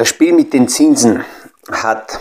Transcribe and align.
Das 0.00 0.08
Spiel 0.08 0.32
mit 0.32 0.54
den 0.54 0.66
Zinsen 0.66 1.22
hat 1.70 2.20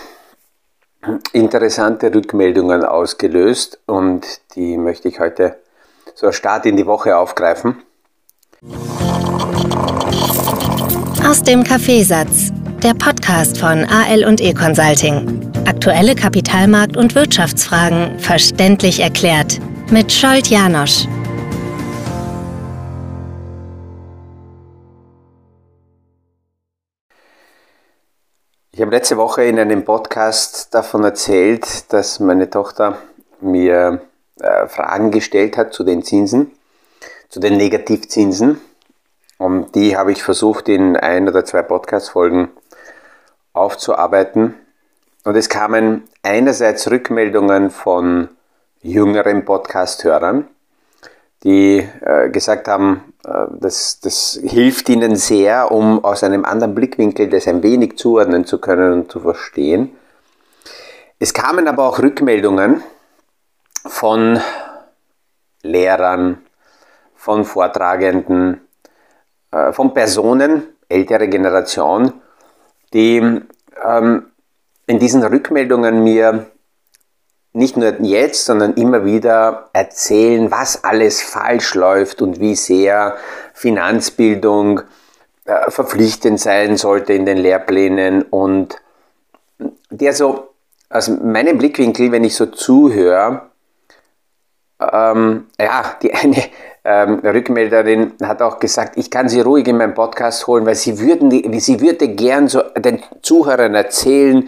interessante 1.32 2.14
Rückmeldungen 2.14 2.84
ausgelöst 2.84 3.80
und 3.86 4.26
die 4.54 4.76
möchte 4.76 5.08
ich 5.08 5.22
heute 5.22 5.56
so 6.14 6.28
als 6.28 6.36
Start 6.36 6.66
in 6.66 6.76
die 6.76 6.86
Woche 6.86 7.16
aufgreifen. 7.16 7.82
Aus 11.26 11.42
dem 11.42 11.64
Kaffeesatz, 11.64 12.52
der 12.84 12.96
Podcast 12.96 13.58
von 13.58 13.86
AL 13.86 14.26
und 14.26 14.42
E 14.42 14.54
Consulting. 14.54 15.50
Aktuelle 15.66 16.16
Kapitalmarkt- 16.16 16.98
und 16.98 17.16
Wirtschaftsfragen 17.16 18.20
verständlich 18.20 19.00
erklärt 19.00 19.58
mit 19.90 20.12
Scholt 20.12 20.48
Janosch. 20.48 21.08
Ich 28.80 28.82
habe 28.82 28.96
letzte 28.96 29.18
Woche 29.18 29.44
in 29.44 29.60
einem 29.60 29.84
Podcast 29.84 30.74
davon 30.74 31.04
erzählt, 31.04 31.92
dass 31.92 32.22
meine 32.22 32.50
Tochter 32.50 32.98
mir 33.42 34.00
äh, 34.40 34.70
Fragen 34.70 35.12
gestellt 35.12 35.58
hat 35.58 35.74
zu 35.74 35.84
den 35.84 36.02
Zinsen, 36.02 36.54
zu 37.28 37.42
den 37.42 37.58
Negativzinsen. 37.58 38.62
Und 39.38 39.76
die 39.76 39.98
habe 39.98 40.14
ich 40.14 40.24
versucht 40.24 40.70
in 40.70 40.96
ein 40.96 41.28
oder 41.28 41.44
zwei 41.44 41.62
Podcast-Folgen 41.62 42.52
aufzuarbeiten. 43.52 44.56
Und 45.26 45.36
es 45.36 45.50
kamen 45.50 46.06
einerseits 46.24 46.90
Rückmeldungen 46.90 47.72
von 47.72 48.30
jüngeren 48.82 49.44
Podcast-Hörern, 49.44 50.48
die 51.44 51.88
äh, 52.02 52.30
gesagt 52.30 52.68
haben, 52.68 53.14
äh, 53.26 53.46
das, 53.60 54.00
das 54.02 54.40
hilft 54.44 54.90
ihnen 54.90 55.16
sehr, 55.16 55.72
um 55.72 56.04
aus 56.04 56.24
einem 56.24 56.46
anderen 56.46 56.76
Blickwinkel 56.76 57.30
das 57.30 57.48
ein 57.48 57.64
wenig 57.64 57.98
zuordnen 57.98 58.46
zu 58.46 58.60
können 58.60 58.94
und 58.94 59.12
zu 59.12 59.20
verstehen. 59.20 59.92
Es 61.20 61.34
kamen 61.34 61.68
aber 61.68 61.88
auch 61.88 62.00
Rückmeldungen 62.00 62.84
von 63.86 64.40
Lehrern, 65.62 66.40
von 67.16 67.44
Vortragenden, 67.46 68.62
äh, 69.52 69.72
von 69.72 69.94
Personen, 69.94 70.64
ältere 70.88 71.28
Generation, 71.28 72.14
die 72.94 73.42
ähm, 73.86 74.26
in 74.88 75.00
diesen 75.00 75.24
Rückmeldungen 75.24 76.04
mir 76.04 76.48
nicht 77.54 77.78
nur 77.78 78.00
jetzt, 78.02 78.46
sondern 78.46 78.76
immer 78.76 79.06
wieder 79.06 79.70
erzählen, 79.74 80.52
was 80.52 80.84
alles 80.84 81.22
falsch 81.22 81.74
läuft 81.74 82.22
und 82.22 82.40
wie 82.40 82.56
sehr 82.56 83.18
Finanzbildung 83.54 84.82
äh, 85.46 85.72
verpflichtend 85.72 86.40
sein 86.40 86.78
sollte 86.78 87.14
in 87.14 87.26
den 87.26 87.38
Lehrplänen. 87.38 88.22
Und 88.24 88.76
der 89.90 90.14
so 90.14 90.50
aus 90.90 91.08
meinem 91.08 91.58
Blickwinkel, 91.58 92.12
wenn 92.12 92.24
ich 92.24 92.36
so 92.36 92.46
zuhöre, 92.46 93.50
ähm, 94.80 95.48
ja, 95.60 95.96
die 96.02 96.14
eine 96.14 96.44
ähm, 96.86 97.20
Rückmelderin 97.20 98.14
hat 98.24 98.42
auch 98.42 98.60
gesagt, 98.60 98.98
ich 98.98 99.12
kann 99.12 99.28
sie 99.28 99.42
ruhig 99.42 99.68
in 99.68 99.78
meinen 99.78 99.94
Podcast 99.94 100.48
holen, 100.48 100.66
weil 100.66 100.76
sie, 100.76 101.00
würden, 101.00 101.60
sie 101.60 101.82
würde 101.82 102.08
gern 102.10 102.48
so 102.48 102.62
den 102.78 103.04
Zuhörern 103.22 103.76
erzählen, 103.76 104.48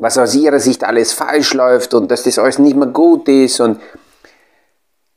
was 0.00 0.16
aus 0.16 0.34
ihrer 0.34 0.58
Sicht 0.58 0.82
alles 0.82 1.12
falsch 1.12 1.52
läuft 1.52 1.92
und 1.92 2.10
dass 2.10 2.22
das 2.22 2.38
alles 2.38 2.58
nicht 2.58 2.74
mehr 2.74 2.88
gut 2.88 3.28
ist. 3.28 3.60
Und 3.60 3.80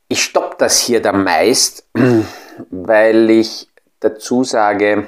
ich 0.10 0.22
stoppe 0.22 0.58
das 0.60 0.78
hier 0.78 1.02
dann 1.02 1.24
meist, 1.24 1.88
weil 2.70 3.30
ich 3.30 3.70
dazu 4.02 4.44
sage, 4.44 5.08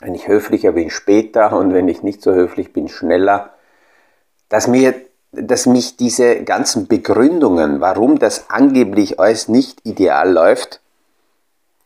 wenn 0.00 0.16
ich 0.16 0.26
höflicher 0.26 0.72
bin, 0.72 0.90
später 0.90 1.56
und 1.56 1.72
wenn 1.72 1.88
ich 1.88 2.02
nicht 2.02 2.20
so 2.20 2.34
höflich 2.34 2.72
bin, 2.72 2.88
schneller, 2.88 3.54
dass, 4.48 4.66
mir, 4.66 4.92
dass 5.30 5.66
mich 5.66 5.96
diese 5.96 6.42
ganzen 6.42 6.88
Begründungen, 6.88 7.80
warum 7.80 8.18
das 8.18 8.50
angeblich 8.50 9.20
alles 9.20 9.46
nicht 9.46 9.86
ideal 9.86 10.32
läuft, 10.32 10.80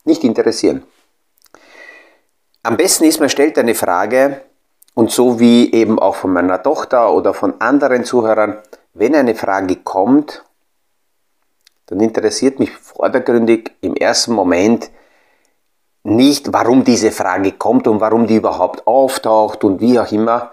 nicht 0.05 0.23
interessieren. 0.23 0.83
Am 2.63 2.77
besten 2.77 3.03
ist, 3.03 3.19
man 3.19 3.29
stellt 3.29 3.59
eine 3.59 3.75
Frage, 3.75 4.41
und 4.99 5.11
so 5.11 5.39
wie 5.39 5.71
eben 5.71 5.97
auch 5.97 6.15
von 6.15 6.33
meiner 6.33 6.61
Tochter 6.61 7.13
oder 7.13 7.33
von 7.33 7.53
anderen 7.61 8.03
Zuhörern, 8.03 8.57
wenn 8.93 9.15
eine 9.15 9.33
Frage 9.33 9.77
kommt, 9.77 10.43
dann 11.85 12.01
interessiert 12.01 12.59
mich 12.59 12.71
vordergründig 12.71 13.71
im 13.79 13.95
ersten 13.95 14.33
Moment 14.33 14.91
nicht, 16.03 16.51
warum 16.51 16.83
diese 16.83 17.11
Frage 17.11 17.53
kommt 17.53 17.87
und 17.87 18.01
warum 18.01 18.27
die 18.27 18.35
überhaupt 18.35 18.85
auftaucht 18.87 19.63
und 19.63 19.79
wie 19.79 19.97
auch 19.97 20.11
immer, 20.11 20.51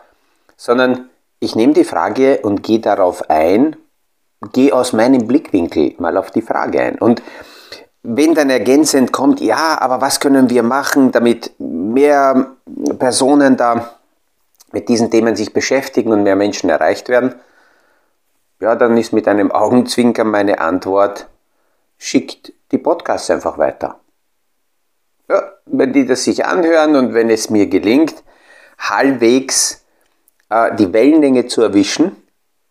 sondern 0.56 1.10
ich 1.40 1.56
nehme 1.56 1.72
die 1.72 1.82
Frage 1.82 2.38
und 2.44 2.62
gehe 2.62 2.78
darauf 2.78 3.28
ein, 3.28 3.74
gehe 4.52 4.72
aus 4.72 4.92
meinem 4.92 5.26
Blickwinkel 5.26 5.96
mal 5.98 6.16
auf 6.16 6.30
die 6.30 6.42
Frage 6.42 6.82
ein. 6.82 6.98
Und 7.00 7.20
wenn 8.04 8.36
dann 8.36 8.50
ergänzend 8.50 9.10
kommt, 9.10 9.40
ja, 9.40 9.76
aber 9.80 10.00
was 10.00 10.20
können 10.20 10.50
wir 10.50 10.62
machen, 10.62 11.10
damit 11.10 11.50
mehr 11.58 12.52
Personen 12.96 13.56
da 13.56 13.95
mit 14.72 14.88
diesen 14.88 15.10
Themen 15.10 15.36
sich 15.36 15.52
beschäftigen 15.52 16.12
und 16.12 16.22
mehr 16.22 16.36
Menschen 16.36 16.70
erreicht 16.70 17.08
werden, 17.08 17.34
ja, 18.60 18.74
dann 18.74 18.96
ist 18.96 19.12
mit 19.12 19.28
einem 19.28 19.52
Augenzwinkern 19.52 20.28
meine 20.28 20.60
Antwort, 20.60 21.28
schickt 21.98 22.52
die 22.72 22.78
Podcasts 22.78 23.30
einfach 23.30 23.58
weiter. 23.58 24.00
Ja, 25.28 25.42
wenn 25.66 25.92
die 25.92 26.06
das 26.06 26.24
sich 26.24 26.44
anhören 26.44 26.96
und 26.96 27.14
wenn 27.14 27.30
es 27.30 27.50
mir 27.50 27.66
gelingt, 27.66 28.22
halbwegs 28.78 29.84
äh, 30.48 30.74
die 30.76 30.92
Wellenlänge 30.92 31.46
zu 31.46 31.62
erwischen, 31.62 32.16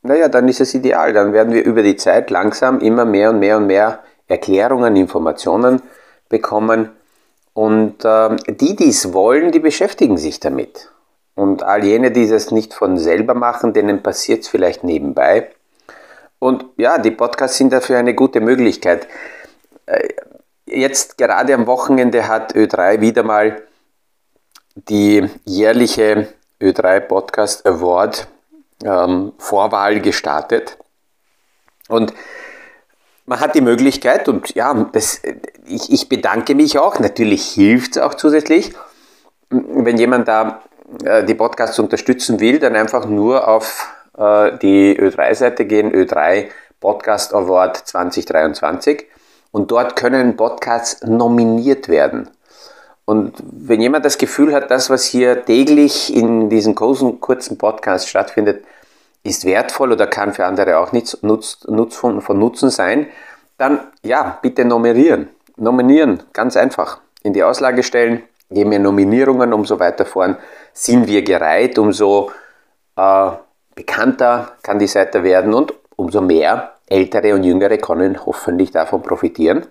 naja, 0.02 0.28
dann 0.28 0.48
ist 0.48 0.62
es 0.62 0.74
ideal. 0.74 1.14
Dann 1.14 1.34
werden 1.34 1.54
wir 1.54 1.64
über 1.64 1.82
die 1.82 1.96
Zeit 1.96 2.30
langsam 2.30 2.80
immer 2.80 3.06
mehr 3.06 3.32
und 3.32 3.40
mehr 3.40 3.58
und 3.58 3.68
mehr 3.68 4.00
Erklärungen, 4.28 4.96
Informationen 4.96 5.82
bekommen. 6.30 6.92
Und 7.54 8.06
äh, 8.06 8.36
die, 8.48 8.76
die 8.76 8.90
es 8.90 9.14
wollen, 9.14 9.52
die 9.52 9.60
beschäftigen 9.60 10.18
sich 10.18 10.40
damit. 10.40 10.92
Und 11.36 11.64
all 11.64 11.84
jene, 11.84 12.12
die 12.12 12.28
das 12.28 12.52
nicht 12.52 12.74
von 12.74 12.98
selber 12.98 13.34
machen, 13.34 13.74
denen 13.74 14.02
passiert 14.02 14.44
es 14.44 14.48
vielleicht 14.48 14.84
nebenbei. 14.84 15.50
Und 16.40 16.66
ja, 16.78 16.98
die 16.98 17.12
Podcasts 17.12 17.58
sind 17.58 17.74
dafür 17.74 17.98
eine 17.98 18.14
gute 18.14 18.40
Möglichkeit. 18.40 19.08
Äh, 19.86 20.10
jetzt 20.66 21.18
gerade 21.18 21.54
am 21.54 21.68
Wochenende 21.68 22.28
hat 22.28 22.56
Ö3 22.56 23.02
wieder 23.02 23.24
mal 23.24 23.62
die 24.76 25.30
jährliche 25.46 26.28
Ö3 26.62 27.02
Podcast 27.02 27.66
Award 27.66 28.28
ähm, 28.84 29.34
Vorwahl 29.38 30.00
gestartet. 30.02 30.78
Und 31.88 32.14
man 33.26 33.40
hat 33.40 33.56
die 33.56 33.62
Möglichkeit, 33.62 34.28
und 34.28 34.54
ja, 34.56 34.74
das, 34.92 35.22
ich, 35.66 35.92
ich 35.92 36.10
bedanke 36.10 36.56
mich 36.56 36.78
auch, 36.78 37.00
natürlich 37.00 37.50
hilft 37.50 37.96
es 37.96 38.02
auch 38.02 38.14
zusätzlich, 38.14 38.74
wenn 39.50 39.98
jemand 39.98 40.28
da 40.28 40.62
äh, 41.04 41.24
die 41.24 41.36
Podcasts 41.36 41.80
unterstützen 41.80 42.40
will, 42.40 42.60
dann 42.60 42.76
einfach 42.76 43.06
nur 43.06 43.48
auf 43.48 43.94
äh, 44.18 44.58
die 44.58 44.98
Ö3-Seite 45.00 45.66
gehen, 45.66 45.92
Ö3 45.92 46.50
Podcast 46.80 47.34
Award 47.34 47.78
2023 47.78 49.06
und 49.52 49.72
dort 49.72 49.96
können 49.96 50.38
Podcasts 50.38 51.04
nominiert 51.04 51.90
werden. 51.90 52.30
Und 53.06 53.36
wenn 53.46 53.82
jemand 53.82 54.04
das 54.04 54.18
Gefühl 54.18 54.54
hat, 54.54 54.72
das, 54.72 54.90
was 54.90 55.06
hier 55.06 55.46
täglich 55.46 56.14
in 56.16 56.50
diesen 56.50 56.76
kurzen, 56.76 57.20
kurzen 57.20 57.58
Podcasts 57.58 58.10
stattfindet, 58.10 58.64
ist 59.24 59.46
wertvoll 59.46 59.92
oder 59.92 60.08
kann 60.08 60.34
für 60.34 60.46
andere 60.46 60.78
auch 60.78 60.92
nicht 60.92 61.24
nutz, 61.24 61.60
nutz 61.68 61.96
von, 61.96 62.22
von 62.22 62.38
Nutzen 62.38 62.70
sein, 62.70 63.08
dann 63.58 63.80
ja, 64.04 64.40
bitte 64.42 64.66
nominieren. 64.66 65.30
Nominieren, 65.58 66.24
ganz 66.34 66.58
einfach. 66.58 67.00
In 67.24 67.34
die 67.34 67.44
Auslage 67.44 67.84
stellen, 67.84 68.24
je 68.50 68.66
mehr 68.66 68.80
Nominierungen, 68.80 69.54
umso 69.54 69.80
weiter 69.80 70.06
vorn 70.06 70.38
sind 70.76 71.08
wir 71.08 71.24
gereiht, 71.24 71.80
umso 71.80 72.32
äh, 72.98 73.32
bekannter 73.74 74.52
kann 74.62 74.78
die 74.78 74.88
Seite 74.88 75.24
werden 75.24 75.54
und 75.54 75.74
umso 75.96 76.22
mehr 76.22 76.74
Ältere 76.88 77.34
und 77.34 77.44
Jüngere 77.44 77.78
können 77.78 78.26
hoffentlich 78.26 78.72
davon 78.72 79.02
profitieren. 79.02 79.66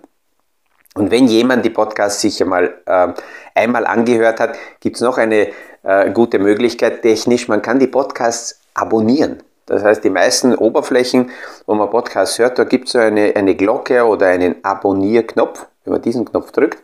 Und 0.95 1.11
wenn 1.11 1.27
jemand 1.27 1.63
die 1.63 1.69
Podcasts 1.69 2.21
sich 2.21 2.41
einmal, 2.41 2.73
äh, 2.85 3.07
einmal 3.53 3.85
angehört 3.85 4.39
hat, 4.39 4.57
gibt 4.79 4.95
es 4.95 5.01
noch 5.01 5.17
eine 5.17 5.49
äh, 5.83 6.09
gute 6.11 6.39
Möglichkeit 6.39 7.03
technisch. 7.03 7.47
Man 7.47 7.61
kann 7.61 7.79
die 7.79 7.87
Podcasts 7.87 8.59
abonnieren. 8.73 9.43
Das 9.67 9.83
heißt, 9.83 10.03
die 10.03 10.09
meisten 10.09 10.55
Oberflächen, 10.55 11.31
wo 11.65 11.75
man 11.75 11.89
Podcasts 11.89 12.39
hört, 12.39 12.57
da 12.57 12.63
gibt 12.63 12.87
es 12.87 12.93
so 12.93 12.99
eine, 12.99 13.35
eine 13.35 13.55
Glocke 13.55 14.05
oder 14.05 14.27
einen 14.27 14.63
Abonnierknopf. 14.63 15.67
Wenn 15.83 15.93
man 15.93 16.01
diesen 16.01 16.25
Knopf 16.25 16.51
drückt, 16.51 16.81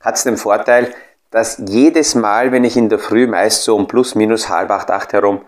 hat 0.00 0.16
es 0.16 0.24
den 0.24 0.36
Vorteil, 0.36 0.92
dass 1.34 1.60
jedes 1.66 2.14
Mal, 2.14 2.52
wenn 2.52 2.62
ich 2.62 2.76
in 2.76 2.88
der 2.88 3.00
Früh 3.00 3.26
meist 3.26 3.64
so 3.64 3.74
um 3.74 3.88
plus 3.88 4.14
minus 4.14 4.48
halb 4.48 4.70
acht, 4.70 4.92
acht 4.92 5.12
herum 5.12 5.40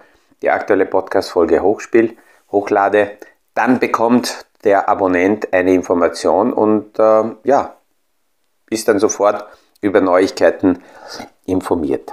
die 0.42 0.50
aktuelle 0.50 0.84
Podcast-Folge 0.84 1.62
hochspiele, 1.62 2.14
hochlade, 2.50 3.12
dann 3.54 3.78
bekommt 3.78 4.46
der 4.64 4.88
Abonnent 4.88 5.52
eine 5.52 5.72
Information 5.72 6.52
und 6.52 6.98
äh, 6.98 7.22
ja, 7.44 7.76
ist 8.68 8.88
dann 8.88 8.98
sofort 8.98 9.46
über 9.80 10.00
Neuigkeiten 10.00 10.82
informiert. 11.44 12.12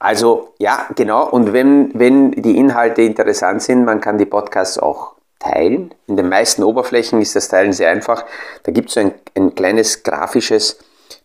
Also 0.00 0.54
ja, 0.58 0.88
genau. 0.96 1.28
Und 1.28 1.52
wenn, 1.52 1.92
wenn 1.94 2.32
die 2.32 2.56
Inhalte 2.56 3.02
interessant 3.02 3.62
sind, 3.62 3.84
man 3.84 4.00
kann 4.00 4.18
die 4.18 4.26
Podcasts 4.26 4.78
auch 4.78 5.12
teilen. 5.38 5.94
In 6.08 6.16
den 6.16 6.28
meisten 6.28 6.64
Oberflächen 6.64 7.22
ist 7.22 7.36
das 7.36 7.46
Teilen 7.46 7.72
sehr 7.72 7.90
einfach. 7.90 8.24
Da 8.64 8.72
gibt 8.72 8.88
es 8.88 8.94
so 8.94 9.00
ein, 9.00 9.14
ein 9.36 9.54
kleines 9.54 10.02
grafisches 10.02 10.80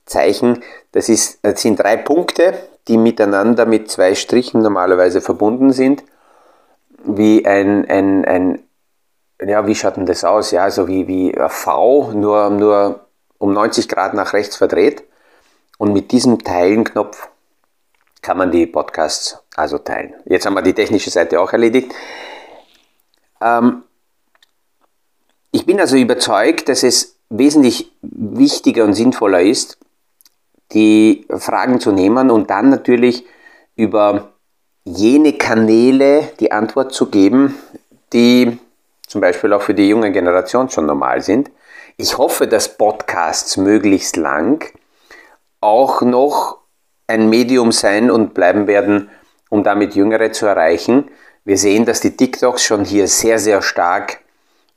Zeichen. 0.06 0.64
Das, 0.98 1.10
ist, 1.10 1.38
das 1.44 1.62
sind 1.62 1.78
drei 1.78 1.96
Punkte, 1.96 2.58
die 2.88 2.98
miteinander 2.98 3.68
mit 3.68 3.92
zwei 3.92 4.16
Strichen 4.16 4.64
normalerweise 4.64 5.22
verbunden 5.22 5.72
sind. 5.72 6.04
Wie 7.04 7.46
ein, 7.46 7.88
ein, 7.88 8.26
ein 8.26 8.64
ja, 9.40 9.68
wie 9.68 9.76
schaut 9.76 9.98
denn 9.98 10.08
das 10.08 10.24
aus? 10.24 10.50
Ja, 10.50 10.72
so 10.72 10.88
wie, 10.88 11.08
wie 11.08 11.38
ein 11.38 11.50
V, 11.52 12.14
nur, 12.14 12.50
nur 12.50 13.06
um 13.38 13.54
90 13.54 13.88
Grad 13.88 14.16
nach 14.16 14.34
rechts 14.34 14.56
verdreht. 14.56 15.04
Und 15.78 15.94
mit 15.94 16.12
diesem 16.12 16.44
Teilen-Knopf 16.44 17.30
kann 18.24 18.40
man 18.40 18.50
die 18.50 18.66
Podcasts 18.66 19.38
also 19.56 19.78
teilen. 19.78 20.16
Jetzt 20.26 20.48
haben 20.48 20.56
wir 20.56 20.64
die 20.64 20.74
technische 20.74 21.12
Seite 21.12 21.40
auch 21.40 21.54
erledigt. 21.54 21.94
Ähm, 23.40 23.84
ich 25.52 25.64
bin 25.68 25.80
also 25.80 25.96
überzeugt, 25.96 26.68
dass 26.70 26.82
es 26.82 27.20
wesentlich 27.30 27.92
wichtiger 28.02 28.84
und 28.84 28.96
sinnvoller 28.96 29.42
ist, 29.44 29.78
die 30.74 31.26
Fragen 31.30 31.80
zu 31.80 31.92
nehmen 31.92 32.30
und 32.30 32.50
dann 32.50 32.70
natürlich 32.70 33.26
über 33.76 34.34
jene 34.84 35.34
Kanäle 35.34 36.30
die 36.40 36.52
Antwort 36.52 36.94
zu 36.94 37.08
geben, 37.10 37.58
die 38.14 38.58
zum 39.08 39.22
Beispiel 39.22 39.54
auch 39.54 39.62
für 39.62 39.74
die 39.74 39.88
junge 39.88 40.12
Generation 40.12 40.70
schon 40.70 40.86
normal 40.86 41.22
sind. 41.22 41.50
Ich 41.98 42.18
hoffe, 42.18 42.48
dass 42.48 42.78
Podcasts 42.78 43.58
möglichst 43.58 44.18
lang 44.18 44.72
auch 45.62 46.02
noch 46.02 46.60
ein 47.08 47.30
Medium 47.30 47.72
sein 47.72 48.12
und 48.12 48.34
bleiben 48.34 48.68
werden, 48.68 49.10
um 49.50 49.64
damit 49.64 49.96
Jüngere 49.96 50.32
zu 50.32 50.46
erreichen. 50.46 51.10
Wir 51.46 51.58
sehen, 51.58 51.86
dass 51.86 52.02
die 52.02 52.16
TikToks 52.16 52.64
schon 52.64 52.84
hier 52.84 53.08
sehr, 53.08 53.40
sehr 53.40 53.62
stark 53.62 54.20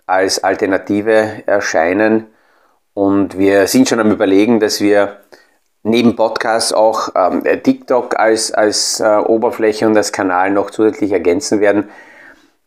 als 0.07 0.43
Alternative 0.43 1.43
erscheinen 1.47 2.29
und 2.95 3.39
wir 3.39 3.67
sind 3.67 3.89
schon 3.89 4.01
am 4.01 4.11
Überlegen, 4.11 4.61
dass 4.61 4.81
wir 4.81 5.20
neben 5.83 6.17
Podcasts 6.17 6.73
auch 6.73 7.11
ähm, 7.15 7.43
TikTok 7.63 8.19
als, 8.19 8.53
als 8.53 9.01
äh, 9.01 9.19
Oberfläche 9.19 9.87
und 9.87 9.97
als 9.97 10.13
Kanal 10.13 10.51
noch 10.51 10.71
zusätzlich 10.71 11.13
ergänzen 11.13 11.61
werden. 11.61 11.91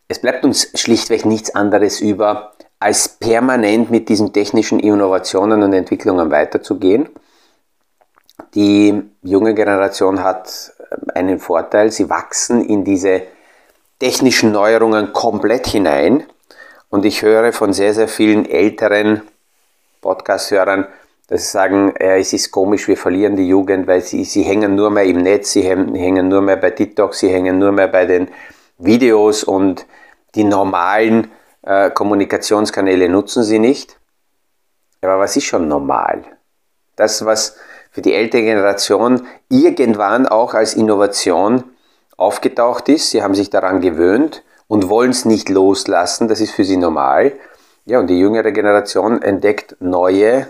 Es 0.08 0.20
bleibt 0.20 0.44
uns 0.44 0.70
schlichtweg 0.74 1.24
nichts 1.24 1.54
anderes 1.54 2.00
über, 2.00 2.52
als 2.80 3.08
permanent 3.08 3.90
mit 3.90 4.08
diesen 4.08 4.32
technischen 4.32 4.78
Innovationen 4.80 5.62
und 5.62 5.72
Entwicklungen 5.72 6.30
weiterzugehen. 6.30 7.08
Die 8.54 9.02
junge 9.22 9.54
Generation 9.54 10.22
hat 10.22 10.72
ähm, 10.90 11.08
einen 11.14 11.38
Vorteil, 11.38 11.90
sie 11.90 12.10
wachsen 12.10 12.64
in 12.64 12.84
diese 12.84 13.22
technischen 13.98 14.52
Neuerungen 14.52 15.12
komplett 15.12 15.66
hinein. 15.66 16.24
Und 16.90 17.04
ich 17.04 17.22
höre 17.22 17.52
von 17.52 17.72
sehr, 17.72 17.94
sehr 17.94 18.08
vielen 18.08 18.48
älteren 18.48 19.22
Podcast-Hörern, 20.00 20.86
dass 21.28 21.42
sie 21.42 21.50
sagen, 21.50 21.94
äh, 21.96 22.18
es 22.20 22.32
ist 22.32 22.50
komisch, 22.50 22.86
wir 22.88 22.96
verlieren 22.96 23.36
die 23.36 23.48
Jugend, 23.48 23.86
weil 23.86 24.02
sie, 24.02 24.24
sie 24.24 24.42
hängen 24.42 24.74
nur 24.74 24.90
mehr 24.90 25.04
im 25.04 25.18
Netz, 25.18 25.52
sie 25.52 25.62
hängen 25.62 26.28
nur 26.28 26.42
mehr 26.42 26.56
bei 26.56 26.70
TikTok, 26.70 27.14
sie 27.14 27.28
hängen 27.28 27.58
nur 27.58 27.72
mehr 27.72 27.88
bei 27.88 28.04
den 28.04 28.28
Videos 28.78 29.44
und 29.44 29.86
die 30.34 30.44
normalen 30.44 31.30
äh, 31.62 31.90
Kommunikationskanäle 31.90 33.08
nutzen 33.08 33.42
sie 33.42 33.58
nicht. 33.58 33.98
Aber 35.00 35.18
was 35.18 35.36
ist 35.36 35.44
schon 35.44 35.68
normal? 35.68 36.24
Das, 36.96 37.24
was 37.24 37.56
für 37.90 38.02
die 38.02 38.14
ältere 38.14 38.42
Generation 38.42 39.26
irgendwann 39.48 40.26
auch 40.26 40.54
als 40.54 40.74
Innovation 40.74 41.64
aufgetaucht 42.16 42.88
ist, 42.88 43.10
sie 43.10 43.22
haben 43.22 43.34
sich 43.34 43.50
daran 43.50 43.80
gewöhnt 43.80 44.44
und 44.66 44.88
wollen 44.88 45.10
es 45.10 45.24
nicht 45.24 45.48
loslassen, 45.48 46.28
das 46.28 46.40
ist 46.40 46.52
für 46.52 46.64
sie 46.64 46.76
normal. 46.76 47.32
Ja, 47.86 48.00
und 48.00 48.08
die 48.08 48.18
jüngere 48.18 48.50
Generation 48.50 49.20
entdeckt 49.20 49.76
neue 49.80 50.48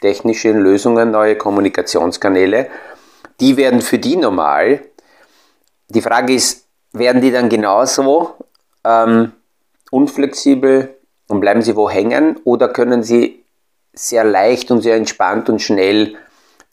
technische 0.00 0.52
Lösungen, 0.52 1.10
neue 1.10 1.36
Kommunikationskanäle. 1.36 2.68
Die 3.40 3.56
werden 3.56 3.80
für 3.80 3.98
die 3.98 4.16
normal. 4.16 4.80
Die 5.88 6.02
Frage 6.02 6.34
ist, 6.34 6.66
werden 6.92 7.20
die 7.20 7.30
dann 7.30 7.48
genauso 7.48 8.34
ähm, 8.84 9.32
unflexibel 9.90 10.96
und 11.28 11.40
bleiben 11.40 11.62
sie 11.62 11.76
wo 11.76 11.90
hängen 11.90 12.38
oder 12.44 12.68
können 12.68 13.02
sie 13.02 13.44
sehr 13.92 14.24
leicht 14.24 14.70
und 14.70 14.82
sehr 14.82 14.96
entspannt 14.96 15.48
und 15.48 15.60
schnell 15.60 16.16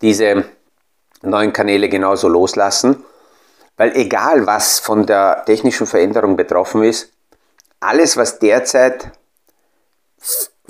diese 0.02 0.46
neuen 1.22 1.54
Kanäle 1.54 1.90
genauso 1.90 2.28
loslassen? 2.28 3.04
Weil 3.78 3.96
egal 3.96 4.46
was 4.46 4.80
von 4.80 5.06
der 5.06 5.44
technischen 5.46 5.88
Veränderung 5.88 6.36
betroffen 6.36 6.84
ist, 6.84 7.12
alles 7.80 8.18
was 8.18 8.40
derzeit 8.40 9.12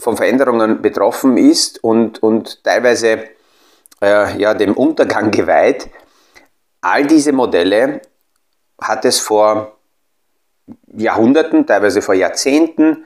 von 0.03 0.17
Veränderungen 0.17 0.81
betroffen 0.81 1.38
ist 1.38 1.83
und, 1.83 2.21
und 2.21 2.63
teilweise 2.63 3.23
äh, 4.01 4.38
ja, 4.38 4.53
dem 4.53 4.73
Untergang 4.73 5.31
geweiht, 5.39 5.89
all 6.81 7.07
diese 7.07 7.31
Modelle 7.31 8.01
hat 8.81 9.05
es 9.05 9.19
vor 9.19 9.77
Jahrhunderten, 10.88 11.65
teilweise 11.65 12.01
vor 12.01 12.15
Jahrzehnten 12.15 13.05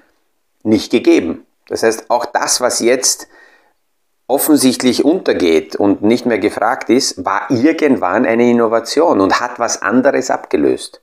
nicht 0.63 0.91
gegeben. 0.91 1.45
Das 1.67 1.83
heißt, 1.83 2.09
auch 2.09 2.25
das, 2.25 2.61
was 2.61 2.79
jetzt 2.79 3.27
offensichtlich 4.27 5.05
untergeht 5.05 5.75
und 5.75 6.01
nicht 6.01 6.25
mehr 6.25 6.39
gefragt 6.39 6.89
ist, 6.89 7.23
war 7.23 7.49
irgendwann 7.49 8.25
eine 8.25 8.49
Innovation 8.49 9.21
und 9.21 9.39
hat 9.39 9.59
was 9.59 9.81
anderes 9.81 10.29
abgelöst. 10.29 11.01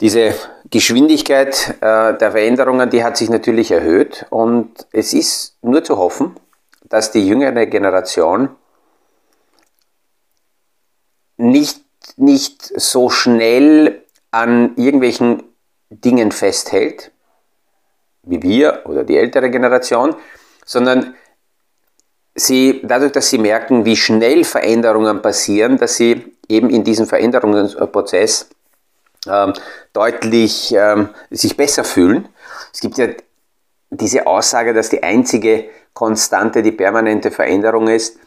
Diese 0.00 0.34
Geschwindigkeit 0.70 1.76
äh, 1.80 2.16
der 2.16 2.30
Veränderungen, 2.30 2.88
die 2.88 3.02
hat 3.02 3.16
sich 3.16 3.30
natürlich 3.30 3.70
erhöht 3.72 4.26
und 4.30 4.86
es 4.92 5.12
ist 5.12 5.56
nur 5.62 5.82
zu 5.82 5.98
hoffen, 5.98 6.36
dass 6.88 7.10
die 7.10 7.26
jüngere 7.26 7.66
Generation 7.66 8.50
nicht, 11.36 11.80
nicht 12.16 12.62
so 12.80 13.10
schnell 13.10 14.04
an 14.30 14.76
irgendwelchen 14.76 15.42
Dingen 15.90 16.30
festhält, 16.30 17.10
wie 18.22 18.42
wir 18.42 18.82
oder 18.84 19.04
die 19.04 19.16
ältere 19.16 19.50
Generation, 19.50 20.14
sondern 20.64 21.14
sie, 22.34 22.82
dadurch, 22.84 23.12
dass 23.12 23.30
sie 23.30 23.38
merken, 23.38 23.84
wie 23.84 23.96
schnell 23.96 24.44
Veränderungen 24.44 25.22
passieren, 25.22 25.78
dass 25.78 25.96
sie 25.96 26.36
eben 26.48 26.70
in 26.70 26.84
diesem 26.84 27.06
Veränderungsprozess 27.06 28.50
ähm, 29.26 29.52
deutlich 29.92 30.74
ähm, 30.76 31.10
sich 31.30 31.56
besser 31.56 31.84
fühlen. 31.84 32.28
Es 32.72 32.80
gibt 32.80 32.98
ja 32.98 33.08
diese 33.90 34.26
Aussage, 34.26 34.74
dass 34.74 34.90
die 34.90 35.02
einzige 35.02 35.68
Konstante 35.94 36.62
die 36.62 36.72
permanente 36.72 37.30
Veränderung 37.30 37.88
ist. 37.88 38.18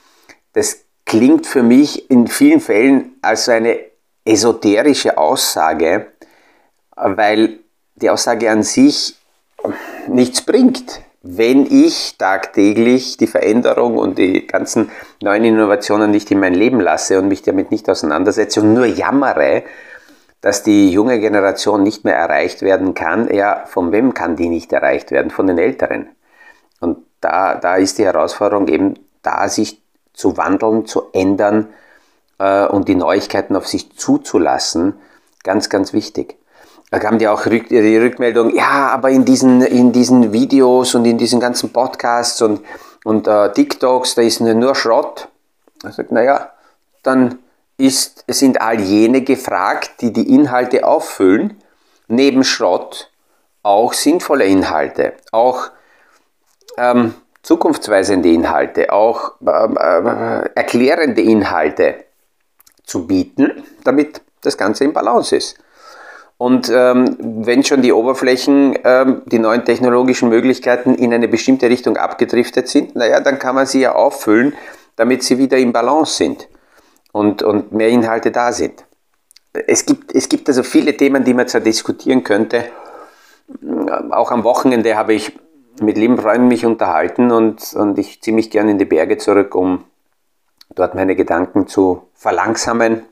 Das 0.53 0.79
klingt 1.05 1.47
für 1.47 1.63
mich 1.63 2.09
in 2.09 2.27
vielen 2.27 2.59
Fällen 2.59 3.15
als 3.21 3.47
eine 3.47 3.79
esoterische 4.25 5.17
Aussage, 5.17 6.07
weil 6.95 7.59
die 7.95 8.09
Aussage 8.09 8.51
an 8.51 8.63
sich 8.63 9.15
nichts 10.07 10.41
bringt. 10.41 11.01
Wenn 11.23 11.67
ich 11.67 12.17
tagtäglich 12.17 13.17
die 13.17 13.27
Veränderung 13.27 13.97
und 13.97 14.17
die 14.17 14.47
ganzen 14.47 14.89
neuen 15.21 15.43
Innovationen 15.43 16.09
nicht 16.09 16.31
in 16.31 16.39
mein 16.39 16.55
Leben 16.55 16.79
lasse 16.79 17.19
und 17.19 17.27
mich 17.27 17.43
damit 17.43 17.69
nicht 17.69 17.87
auseinandersetze 17.89 18.61
und 18.61 18.73
nur 18.73 18.85
jammere, 18.87 19.63
dass 20.41 20.63
die 20.63 20.91
junge 20.91 21.19
Generation 21.19 21.83
nicht 21.83 22.03
mehr 22.03 22.15
erreicht 22.15 22.61
werden 22.61 22.93
kann, 22.93 23.33
ja, 23.33 23.63
von 23.67 23.91
wem 23.91 24.13
kann 24.13 24.35
die 24.35 24.49
nicht 24.49 24.73
erreicht 24.73 25.11
werden? 25.11 25.31
Von 25.31 25.47
den 25.47 25.57
Älteren. 25.57 26.09
Und 26.79 26.97
da, 27.21 27.55
da 27.55 27.75
ist 27.75 27.99
die 27.99 28.05
Herausforderung 28.05 28.67
eben 28.67 28.95
da, 29.21 29.47
sich 29.47 29.81
zu 30.13 30.37
wandeln, 30.37 30.85
zu 30.85 31.03
ändern, 31.13 31.67
äh, 32.41 32.65
und 32.65 32.87
die 32.87 32.95
Neuigkeiten 32.95 33.55
auf 33.55 33.67
sich 33.67 33.95
zuzulassen, 33.95 34.95
ganz, 35.43 35.69
ganz 35.69 35.93
wichtig. 35.93 36.37
Da 36.89 36.99
kam 36.99 37.19
ja 37.19 37.31
auch 37.31 37.45
die 37.45 37.97
Rückmeldung, 37.97 38.53
ja, 38.53 38.89
aber 38.89 39.11
in 39.11 39.23
diesen, 39.23 39.61
in 39.61 39.93
diesen 39.93 40.33
Videos 40.33 40.93
und 40.93 41.05
in 41.05 41.17
diesen 41.17 41.39
ganzen 41.39 41.71
Podcasts 41.71 42.41
und, 42.41 42.61
und 43.05 43.27
äh, 43.27 43.53
TikToks, 43.53 44.15
da 44.15 44.21
ist 44.23 44.41
nur 44.41 44.75
Schrott. 44.75 45.29
Ich 45.87 45.95
sage, 45.95 46.13
naja, 46.13 46.49
dann 47.01 47.39
ist, 47.85 48.23
sind 48.27 48.61
all 48.61 48.79
jene 48.79 49.21
gefragt, 49.21 50.01
die 50.01 50.13
die 50.13 50.33
Inhalte 50.33 50.85
auffüllen, 50.85 51.61
neben 52.07 52.43
Schrott 52.43 53.11
auch 53.63 53.93
sinnvolle 53.93 54.45
Inhalte, 54.45 55.13
auch 55.31 55.69
ähm, 56.77 57.13
zukunftsweisende 57.43 58.29
Inhalte, 58.29 58.91
auch 58.91 59.33
ähm, 59.41 59.77
äh, 59.77 60.49
erklärende 60.55 61.21
Inhalte 61.21 62.05
zu 62.83 63.07
bieten, 63.07 63.63
damit 63.83 64.21
das 64.41 64.57
Ganze 64.57 64.83
im 64.83 64.93
Balance 64.93 65.35
ist. 65.35 65.57
Und 66.37 66.71
ähm, 66.73 67.17
wenn 67.19 67.63
schon 67.63 67.83
die 67.83 67.93
Oberflächen, 67.93 68.75
ähm, 68.83 69.21
die 69.27 69.37
neuen 69.37 69.63
technologischen 69.63 70.29
Möglichkeiten 70.29 70.95
in 70.95 71.13
eine 71.13 71.27
bestimmte 71.27 71.69
Richtung 71.69 71.97
abgedriftet 71.97 72.67
sind, 72.67 72.95
naja, 72.95 73.19
dann 73.19 73.37
kann 73.37 73.53
man 73.53 73.67
sie 73.67 73.81
ja 73.81 73.93
auffüllen, 73.93 74.55
damit 74.95 75.21
sie 75.21 75.37
wieder 75.37 75.57
im 75.57 75.71
Balance 75.71 76.15
sind. 76.15 76.47
Und, 77.11 77.43
und 77.43 77.71
mehr 77.71 77.89
Inhalte 77.89 78.31
da 78.31 78.51
sind. 78.51 78.85
Es 79.53 79.85
gibt, 79.85 80.15
es 80.15 80.29
gibt 80.29 80.47
also 80.47 80.63
viele 80.63 80.95
Themen, 80.95 81.23
die 81.23 81.33
man 81.33 81.47
zwar 81.47 81.61
diskutieren 81.61 82.23
könnte. 82.23 82.65
Auch 84.11 84.31
am 84.31 84.43
Wochenende 84.43 84.95
habe 84.95 85.13
ich 85.13 85.37
mit 85.81 85.97
lieben 85.97 86.17
Freunden 86.17 86.47
mich 86.47 86.65
unterhalten 86.65 87.31
und, 87.31 87.73
und 87.73 87.97
ich 87.97 88.21
ziehe 88.21 88.35
mich 88.35 88.49
gerne 88.49 88.71
in 88.71 88.77
die 88.77 88.85
Berge 88.85 89.17
zurück, 89.17 89.55
um 89.55 89.83
dort 90.75 90.95
meine 90.95 91.15
Gedanken 91.15 91.67
zu 91.67 92.09
verlangsamen 92.13 93.03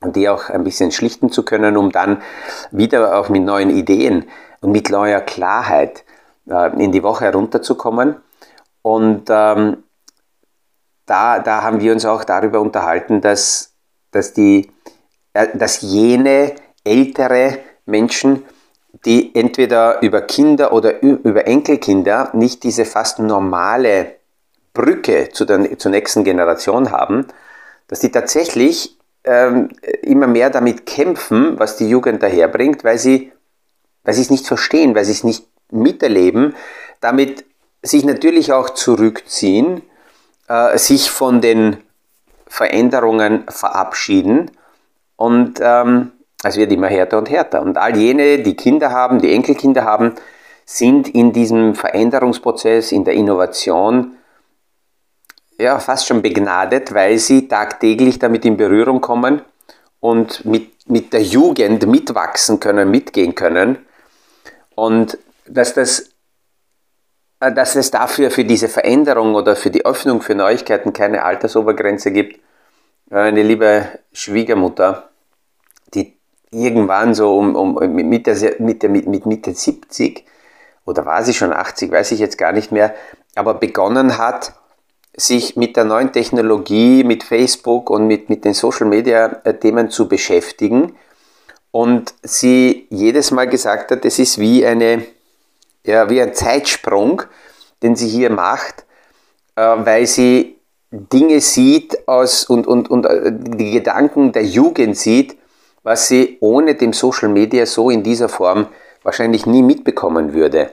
und 0.00 0.14
die 0.14 0.28
auch 0.28 0.48
ein 0.48 0.64
bisschen 0.64 0.92
schlichten 0.92 1.30
zu 1.30 1.44
können, 1.44 1.76
um 1.76 1.90
dann 1.90 2.22
wieder 2.70 3.18
auch 3.18 3.28
mit 3.28 3.42
neuen 3.42 3.70
Ideen 3.70 4.26
und 4.60 4.70
mit 4.70 4.90
neuer 4.90 5.20
Klarheit 5.20 6.04
äh, 6.48 6.72
in 6.82 6.92
die 6.92 7.02
Woche 7.02 7.24
herunterzukommen. 7.24 8.16
Und 8.82 9.24
ähm, 9.28 9.82
da, 11.08 11.38
da 11.40 11.62
haben 11.62 11.80
wir 11.80 11.92
uns 11.92 12.04
auch 12.04 12.22
darüber 12.22 12.60
unterhalten, 12.60 13.20
dass, 13.20 13.72
dass, 14.10 14.34
die, 14.34 14.70
äh, 15.32 15.48
dass 15.54 15.80
jene 15.80 16.54
ältere 16.84 17.58
Menschen, 17.86 18.44
die 19.04 19.34
entweder 19.34 20.02
über 20.02 20.20
Kinder 20.22 20.72
oder 20.72 21.02
über 21.02 21.46
Enkelkinder 21.46 22.30
nicht 22.34 22.62
diese 22.62 22.84
fast 22.84 23.18
normale 23.18 24.16
Brücke 24.74 25.30
zu 25.30 25.44
der, 25.44 25.78
zur 25.78 25.90
nächsten 25.90 26.24
Generation 26.24 26.90
haben, 26.90 27.26
dass 27.86 28.00
die 28.00 28.10
tatsächlich 28.10 28.98
ähm, 29.24 29.70
immer 30.02 30.26
mehr 30.26 30.50
damit 30.50 30.84
kämpfen, 30.84 31.58
was 31.58 31.76
die 31.76 31.88
Jugend 31.88 32.22
daherbringt, 32.22 32.84
weil 32.84 32.98
sie, 32.98 33.32
weil 34.04 34.14
sie 34.14 34.22
es 34.22 34.30
nicht 34.30 34.46
verstehen, 34.46 34.94
weil 34.94 35.04
sie 35.04 35.12
es 35.12 35.24
nicht 35.24 35.46
miterleben, 35.70 36.54
damit 37.00 37.44
sich 37.82 38.04
natürlich 38.04 38.52
auch 38.52 38.70
zurückziehen, 38.70 39.82
äh, 40.48 40.78
sich 40.78 41.10
von 41.10 41.40
den 41.40 41.78
Veränderungen 42.46 43.44
verabschieden 43.48 44.50
und 45.16 45.58
ähm, 45.60 46.12
es 46.42 46.56
wird 46.56 46.72
immer 46.72 46.86
härter 46.86 47.18
und 47.18 47.28
härter. 47.30 47.62
Und 47.62 47.76
all 47.76 47.96
jene, 47.96 48.38
die 48.38 48.54
Kinder 48.54 48.90
haben, 48.90 49.20
die 49.20 49.32
Enkelkinder 49.32 49.84
haben, 49.84 50.14
sind 50.64 51.08
in 51.08 51.32
diesem 51.32 51.74
Veränderungsprozess, 51.74 52.92
in 52.92 53.04
der 53.04 53.14
Innovation 53.14 54.16
ja, 55.58 55.78
fast 55.80 56.06
schon 56.06 56.22
begnadet, 56.22 56.94
weil 56.94 57.18
sie 57.18 57.48
tagtäglich 57.48 58.18
damit 58.18 58.44
in 58.44 58.56
Berührung 58.56 59.00
kommen 59.00 59.42
und 59.98 60.44
mit, 60.44 60.88
mit 60.88 61.12
der 61.12 61.22
Jugend 61.22 61.86
mitwachsen 61.86 62.60
können, 62.60 62.90
mitgehen 62.90 63.34
können. 63.34 63.78
Und 64.76 65.18
dass, 65.48 65.74
das, 65.74 66.10
dass 67.40 67.76
es 67.76 67.90
dafür 67.90 68.30
für 68.30 68.44
diese 68.44 68.68
Veränderung 68.68 69.34
oder 69.34 69.56
für 69.56 69.70
die 69.70 69.84
Öffnung 69.84 70.22
für 70.22 70.34
Neuigkeiten 70.34 70.92
keine 70.92 71.24
Altersobergrenze 71.24 72.10
gibt. 72.10 72.40
Eine 73.10 73.42
liebe 73.42 73.86
Schwiegermutter, 74.12 75.08
die 75.94 76.16
irgendwann 76.50 77.14
so 77.14 77.38
um, 77.38 77.54
um 77.54 77.74
mit, 77.92 78.26
der, 78.26 78.54
mit, 78.58 78.82
der, 78.82 78.90
mit 78.90 79.26
Mitte 79.26 79.54
70 79.54 80.24
oder 80.84 81.04
war 81.04 81.22
sie 81.22 81.34
schon 81.34 81.52
80, 81.52 81.92
weiß 81.92 82.12
ich 82.12 82.18
jetzt 82.18 82.38
gar 82.38 82.52
nicht 82.52 82.72
mehr, 82.72 82.94
aber 83.34 83.54
begonnen 83.54 84.18
hat, 84.18 84.54
sich 85.14 85.56
mit 85.56 85.76
der 85.76 85.84
neuen 85.84 86.12
Technologie, 86.12 87.04
mit 87.04 87.24
Facebook 87.24 87.90
und 87.90 88.06
mit, 88.06 88.30
mit 88.30 88.44
den 88.44 88.54
Social-Media-Themen 88.54 89.90
zu 89.90 90.08
beschäftigen. 90.08 90.96
Und 91.70 92.14
sie 92.22 92.86
jedes 92.88 93.30
Mal 93.32 93.48
gesagt 93.48 93.90
hat, 93.90 94.04
es 94.04 94.18
ist 94.18 94.38
wie, 94.38 94.64
eine, 94.64 95.04
ja, 95.88 96.08
wie 96.10 96.20
ein 96.22 96.34
Zeitsprung, 96.34 97.22
den 97.82 97.96
sie 97.96 98.08
hier 98.08 98.30
macht, 98.30 98.84
äh, 99.56 99.62
weil 99.62 100.06
sie 100.06 100.56
Dinge 100.90 101.40
sieht 101.40 102.08
aus, 102.08 102.44
und, 102.44 102.66
und, 102.66 102.90
und 102.90 103.04
äh, 103.04 103.32
die 103.32 103.72
Gedanken 103.72 104.32
der 104.32 104.44
Jugend 104.44 104.96
sieht, 104.96 105.36
was 105.82 106.08
sie 106.08 106.38
ohne 106.40 106.74
dem 106.74 106.92
Social 106.92 107.28
Media 107.28 107.66
so 107.66 107.90
in 107.90 108.02
dieser 108.02 108.28
Form 108.28 108.66
wahrscheinlich 109.02 109.46
nie 109.46 109.62
mitbekommen 109.62 110.34
würde. 110.34 110.70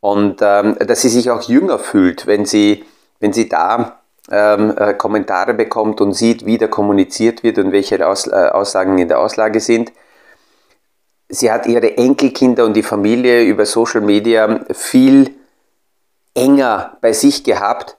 Und 0.00 0.40
ähm, 0.42 0.76
dass 0.78 1.02
sie 1.02 1.08
sich 1.08 1.30
auch 1.30 1.42
jünger 1.42 1.78
fühlt, 1.78 2.26
wenn 2.26 2.44
sie 2.44 2.84
wenn 3.20 3.32
sie 3.32 3.48
da 3.48 4.00
ähm, 4.30 4.74
äh, 4.76 4.94
Kommentare 4.94 5.54
bekommt 5.54 6.00
und 6.00 6.12
sieht, 6.12 6.46
wie 6.46 6.58
da 6.58 6.66
kommuniziert 6.66 7.42
wird 7.42 7.58
und 7.58 7.72
welche 7.72 8.06
Aus, 8.06 8.26
äh, 8.26 8.30
Aussagen 8.30 8.98
in 8.98 9.08
der 9.08 9.18
Auslage 9.18 9.60
sind. 9.60 9.92
Sie 11.28 11.50
hat 11.50 11.66
ihre 11.66 11.96
Enkelkinder 11.96 12.64
und 12.64 12.74
die 12.74 12.82
Familie 12.82 13.42
über 13.44 13.66
Social 13.66 14.00
Media 14.00 14.60
viel 14.72 15.34
enger 16.34 16.96
bei 17.00 17.12
sich 17.12 17.44
gehabt, 17.44 17.96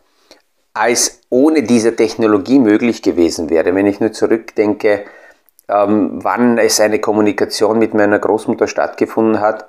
als 0.74 1.22
ohne 1.30 1.64
diese 1.64 1.96
Technologie 1.96 2.60
möglich 2.60 3.02
gewesen 3.02 3.50
wäre. 3.50 3.76
Wenn 3.76 3.86
ich 3.86 4.00
nur 4.00 4.12
zurückdenke, 4.12 5.06
ähm, 5.68 6.24
wann 6.24 6.58
es 6.58 6.80
eine 6.80 7.00
Kommunikation 7.00 7.78
mit 7.78 7.94
meiner 7.94 8.18
Großmutter 8.18 8.68
stattgefunden 8.68 9.40
hat, 9.40 9.68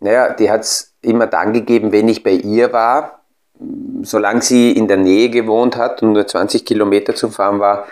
naja, 0.00 0.32
die 0.32 0.50
hat 0.50 0.62
es 0.62 0.94
immer 1.02 1.26
dann 1.26 1.52
gegeben, 1.52 1.92
wenn 1.92 2.08
ich 2.08 2.22
bei 2.22 2.32
ihr 2.32 2.72
war 2.72 3.24
solange 4.02 4.42
sie 4.42 4.72
in 4.72 4.88
der 4.88 4.96
Nähe 4.96 5.30
gewohnt 5.30 5.76
hat 5.76 6.02
und 6.02 6.12
nur 6.12 6.26
20 6.26 6.64
Kilometer 6.64 7.14
zu 7.14 7.30
fahren 7.30 7.60
war, 7.60 7.86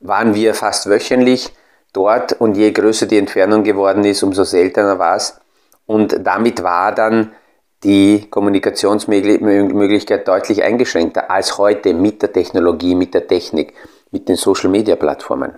waren 0.00 0.34
wir 0.34 0.54
fast 0.54 0.88
wöchentlich 0.88 1.52
dort 1.92 2.32
und 2.40 2.56
je 2.56 2.70
größer 2.70 3.06
die 3.06 3.18
Entfernung 3.18 3.62
geworden 3.62 4.04
ist, 4.04 4.22
umso 4.22 4.44
seltener 4.44 4.98
war 4.98 5.16
es. 5.16 5.40
Und 5.86 6.16
damit 6.24 6.62
war 6.62 6.94
dann 6.94 7.32
die 7.84 8.26
Kommunikationsmöglichkeit 8.30 10.26
deutlich 10.26 10.62
eingeschränkter 10.62 11.30
als 11.30 11.58
heute 11.58 11.94
mit 11.94 12.22
der 12.22 12.32
Technologie, 12.32 12.94
mit 12.94 13.12
der 13.14 13.26
Technik, 13.26 13.74
mit 14.10 14.28
den 14.28 14.36
Social-Media-Plattformen. 14.36 15.54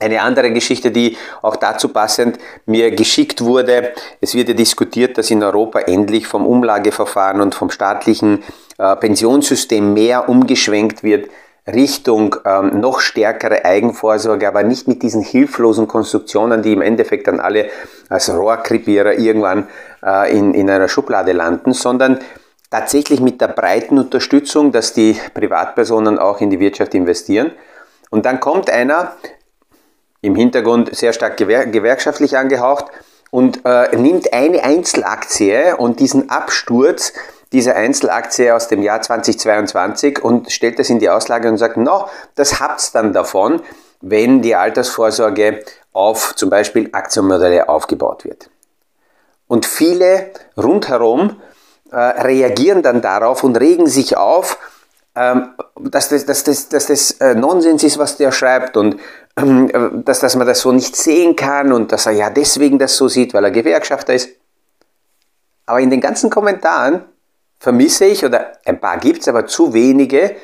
Eine 0.00 0.22
andere 0.22 0.52
Geschichte, 0.52 0.90
die 0.90 1.16
auch 1.40 1.54
dazu 1.54 1.88
passend 1.88 2.38
mir 2.66 2.90
geschickt 2.90 3.40
wurde, 3.40 3.92
es 4.20 4.34
wird 4.34 4.48
ja 4.48 4.54
diskutiert, 4.54 5.16
dass 5.16 5.30
in 5.30 5.42
Europa 5.42 5.80
endlich 5.80 6.26
vom 6.26 6.46
Umlageverfahren 6.46 7.40
und 7.40 7.54
vom 7.54 7.70
staatlichen 7.70 8.42
äh, 8.76 8.96
Pensionssystem 8.96 9.94
mehr 9.94 10.28
umgeschwenkt 10.28 11.04
wird 11.04 11.30
Richtung 11.66 12.36
ähm, 12.44 12.80
noch 12.80 13.00
stärkere 13.00 13.64
Eigenvorsorge, 13.64 14.46
aber 14.46 14.62
nicht 14.62 14.86
mit 14.86 15.02
diesen 15.02 15.22
hilflosen 15.22 15.88
Konstruktionen, 15.88 16.62
die 16.62 16.72
im 16.72 16.82
Endeffekt 16.82 17.26
dann 17.26 17.40
alle 17.40 17.70
als 18.10 18.30
Rohrkrepierer 18.30 19.14
irgendwann 19.14 19.68
äh, 20.04 20.36
in, 20.36 20.52
in 20.52 20.68
einer 20.68 20.88
Schublade 20.88 21.32
landen, 21.32 21.72
sondern 21.72 22.20
tatsächlich 22.70 23.20
mit 23.20 23.40
der 23.40 23.48
breiten 23.48 23.98
Unterstützung, 23.98 24.72
dass 24.72 24.92
die 24.92 25.16
Privatpersonen 25.32 26.18
auch 26.18 26.40
in 26.40 26.50
die 26.50 26.60
Wirtschaft 26.60 26.94
investieren. 26.94 27.52
Und 28.10 28.26
dann 28.26 28.40
kommt 28.40 28.68
einer, 28.68 29.16
im 30.20 30.34
Hintergrund 30.34 30.94
sehr 30.94 31.12
stark 31.12 31.36
gewer 31.36 31.66
gewerkschaftlich 31.66 32.36
angehaucht, 32.36 32.86
und 33.34 33.62
äh, 33.64 33.96
nimmt 33.96 34.32
eine 34.32 34.62
Einzelaktie 34.62 35.74
und 35.76 35.98
diesen 35.98 36.30
Absturz 36.30 37.12
dieser 37.50 37.74
Einzelaktie 37.74 38.54
aus 38.54 38.68
dem 38.68 38.80
Jahr 38.80 39.02
2022 39.02 40.22
und 40.22 40.52
stellt 40.52 40.78
das 40.78 40.88
in 40.88 41.00
die 41.00 41.10
Auslage 41.10 41.48
und 41.48 41.56
sagt, 41.56 41.76
no, 41.76 42.06
das 42.36 42.60
habt's 42.60 42.92
dann 42.92 43.12
davon, 43.12 43.60
wenn 44.00 44.40
die 44.40 44.54
Altersvorsorge 44.54 45.64
auf 45.92 46.36
zum 46.36 46.48
Beispiel 46.48 46.90
Aktienmodelle 46.92 47.68
aufgebaut 47.68 48.24
wird. 48.24 48.50
Und 49.48 49.66
viele 49.66 50.30
rundherum 50.56 51.42
äh, 51.90 51.96
reagieren 51.96 52.84
dann 52.84 53.02
darauf 53.02 53.42
und 53.42 53.56
regen 53.56 53.88
sich 53.88 54.16
auf, 54.16 54.58
ähm, 55.16 55.54
dass 55.80 56.08
das, 56.08 56.24
dass 56.24 56.44
das, 56.44 56.68
dass 56.68 56.86
das 56.86 57.10
äh, 57.20 57.34
Nonsens 57.34 57.82
ist, 57.82 57.98
was 57.98 58.16
der 58.16 58.30
schreibt 58.30 58.76
und 58.76 59.00
dass, 60.04 60.20
dass 60.20 60.36
man 60.36 60.46
das 60.46 60.60
so 60.60 60.72
nicht 60.72 60.96
sehen 60.96 61.36
kann 61.36 61.72
und 61.72 61.92
dass 61.92 62.06
er 62.06 62.12
ja 62.12 62.30
deswegen 62.30 62.78
das 62.78 62.96
so 62.96 63.08
sieht, 63.08 63.34
weil 63.34 63.44
er 63.44 63.50
Gewerkschafter 63.50 64.14
ist. 64.14 64.30
Aber 65.66 65.80
in 65.80 65.90
den 65.90 66.00
ganzen 66.00 66.30
Kommentaren 66.30 67.04
vermisse 67.58 68.04
ich, 68.04 68.24
oder 68.24 68.52
ein 68.64 68.80
paar 68.80 68.98
gibt 68.98 69.22
es, 69.22 69.28
aber 69.28 69.46
zu 69.46 69.72
wenige, 69.72 70.36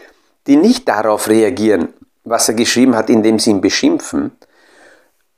die 0.46 0.56
nicht 0.56 0.88
darauf 0.88 1.28
reagieren, 1.28 1.92
was 2.24 2.48
er 2.48 2.54
geschrieben 2.54 2.96
hat, 2.96 3.10
indem 3.10 3.38
sie 3.38 3.50
ihn 3.50 3.60
beschimpfen, 3.60 4.32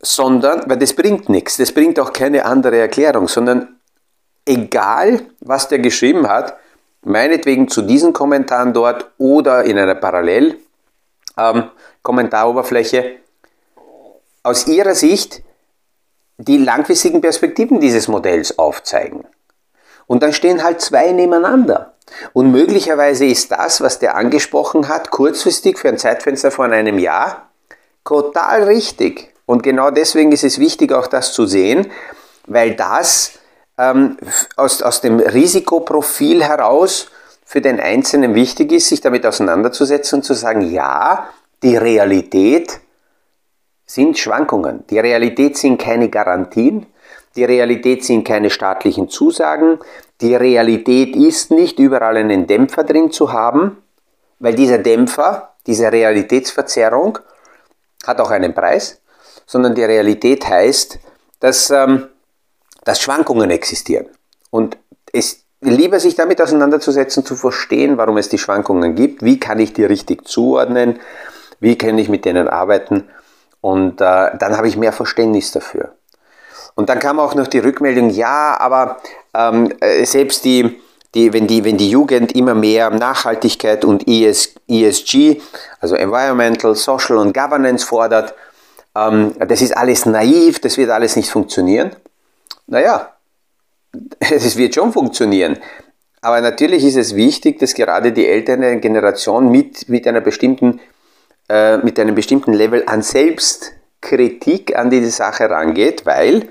sondern, 0.00 0.68
weil 0.68 0.78
das 0.78 0.94
bringt 0.94 1.28
nichts, 1.28 1.56
das 1.56 1.72
bringt 1.72 1.98
auch 1.98 2.12
keine 2.12 2.44
andere 2.44 2.78
Erklärung, 2.78 3.28
sondern 3.28 3.76
egal, 4.46 5.22
was 5.40 5.68
der 5.68 5.78
geschrieben 5.78 6.28
hat, 6.28 6.56
meinetwegen 7.04 7.68
zu 7.68 7.82
diesen 7.82 8.12
Kommentaren 8.12 8.72
dort 8.72 9.10
oder 9.18 9.64
in 9.64 9.78
einer 9.78 9.94
Parallel 9.94 10.58
ähm, 11.36 11.64
aus 14.42 14.66
ihrer 14.66 14.94
Sicht 14.94 15.42
die 16.38 16.58
langfristigen 16.58 17.20
Perspektiven 17.20 17.80
dieses 17.80 18.08
Modells 18.08 18.58
aufzeigen. 18.58 19.24
Und 20.06 20.22
dann 20.22 20.32
stehen 20.32 20.62
halt 20.62 20.80
zwei 20.80 21.12
nebeneinander. 21.12 21.94
Und 22.32 22.50
möglicherweise 22.50 23.24
ist 23.24 23.52
das, 23.52 23.80
was 23.80 23.98
der 23.98 24.16
angesprochen 24.16 24.88
hat, 24.88 25.10
kurzfristig 25.10 25.78
für 25.78 25.88
ein 25.88 25.98
Zeitfenster 25.98 26.50
von 26.50 26.72
einem 26.72 26.98
Jahr, 26.98 27.50
total 28.04 28.64
richtig. 28.64 29.32
Und 29.46 29.62
genau 29.62 29.90
deswegen 29.90 30.32
ist 30.32 30.44
es 30.44 30.58
wichtig, 30.58 30.92
auch 30.92 31.06
das 31.06 31.32
zu 31.32 31.46
sehen, 31.46 31.90
weil 32.46 32.74
das 32.74 33.38
ähm, 33.78 34.16
aus, 34.56 34.82
aus 34.82 35.00
dem 35.00 35.20
Risikoprofil 35.20 36.44
heraus 36.44 37.08
für 37.44 37.60
den 37.60 37.80
Einzelnen 37.80 38.34
wichtig 38.34 38.72
ist, 38.72 38.88
sich 38.88 39.00
damit 39.00 39.26
auseinanderzusetzen 39.26 40.18
und 40.18 40.22
zu 40.24 40.34
sagen, 40.34 40.72
ja, 40.72 41.28
die 41.62 41.76
Realität 41.76 42.80
sind 43.92 44.18
Schwankungen. 44.18 44.84
Die 44.88 44.98
Realität 44.98 45.58
sind 45.58 45.78
keine 45.78 46.08
Garantien. 46.08 46.86
Die 47.36 47.44
Realität 47.44 48.04
sind 48.04 48.26
keine 48.26 48.48
staatlichen 48.48 49.10
Zusagen. 49.10 49.78
Die 50.22 50.34
Realität 50.34 51.14
ist 51.14 51.50
nicht 51.50 51.78
überall 51.78 52.16
einen 52.16 52.46
Dämpfer 52.46 52.84
drin 52.84 53.10
zu 53.10 53.32
haben, 53.32 53.82
weil 54.38 54.54
dieser 54.54 54.78
Dämpfer, 54.78 55.54
diese 55.66 55.92
Realitätsverzerrung 55.92 57.18
hat 58.06 58.18
auch 58.20 58.30
einen 58.30 58.54
Preis, 58.54 59.00
sondern 59.46 59.74
die 59.74 59.84
Realität 59.84 60.48
heißt, 60.48 60.98
dass, 61.40 61.70
ähm, 61.70 62.08
dass 62.84 63.00
Schwankungen 63.00 63.50
existieren. 63.50 64.06
Und 64.50 64.78
es 65.12 65.44
lieber 65.60 66.00
sich 66.00 66.14
damit 66.14 66.40
auseinanderzusetzen, 66.40 67.26
zu 67.26 67.36
verstehen, 67.36 67.98
warum 67.98 68.16
es 68.16 68.30
die 68.30 68.38
Schwankungen 68.38 68.94
gibt, 68.94 69.22
wie 69.22 69.38
kann 69.38 69.58
ich 69.58 69.74
die 69.74 69.84
richtig 69.84 70.26
zuordnen, 70.26 70.98
wie 71.60 71.76
kann 71.76 71.98
ich 71.98 72.08
mit 72.08 72.24
denen 72.24 72.48
arbeiten 72.48 73.04
und 73.62 74.02
äh, 74.02 74.36
dann 74.38 74.56
habe 74.56 74.68
ich 74.68 74.76
mehr 74.76 74.92
Verständnis 74.92 75.52
dafür. 75.52 75.94
Und 76.74 76.90
dann 76.90 76.98
kam 76.98 77.18
auch 77.18 77.34
noch 77.34 77.46
die 77.46 77.60
Rückmeldung, 77.60 78.10
ja, 78.10 78.58
aber 78.60 78.98
ähm, 79.32 79.72
äh, 79.80 80.04
selbst 80.04 80.44
die, 80.44 80.78
die, 81.14 81.32
wenn, 81.32 81.46
die, 81.46 81.64
wenn 81.64 81.78
die 81.78 81.90
Jugend 81.90 82.34
immer 82.34 82.54
mehr 82.54 82.90
Nachhaltigkeit 82.90 83.84
und 83.84 84.06
ES, 84.06 84.54
ESG, 84.68 85.40
also 85.80 85.94
Environmental, 85.94 86.74
Social 86.74 87.16
und 87.16 87.32
Governance 87.32 87.86
fordert, 87.86 88.34
ähm, 88.94 89.34
das 89.38 89.62
ist 89.62 89.76
alles 89.76 90.06
naiv, 90.06 90.60
das 90.60 90.76
wird 90.76 90.90
alles 90.90 91.16
nicht 91.16 91.30
funktionieren. 91.30 91.94
Naja, 92.66 93.12
es 94.18 94.56
wird 94.56 94.74
schon 94.74 94.92
funktionieren. 94.92 95.58
Aber 96.20 96.40
natürlich 96.40 96.84
ist 96.84 96.96
es 96.96 97.16
wichtig, 97.16 97.58
dass 97.58 97.74
gerade 97.74 98.12
die 98.12 98.26
ältere 98.26 98.76
Generation 98.78 99.50
mit, 99.50 99.88
mit, 99.88 100.06
einer 100.06 100.20
bestimmten, 100.20 100.80
äh, 101.52 101.76
mit 101.76 102.00
einem 102.00 102.14
bestimmten 102.14 102.54
Level 102.54 102.84
an 102.86 103.02
Selbstkritik 103.02 104.74
an 104.74 104.88
diese 104.88 105.10
Sache 105.10 105.50
rangeht, 105.50 106.06
weil 106.06 106.48